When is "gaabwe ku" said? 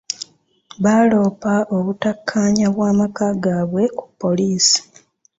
3.43-4.05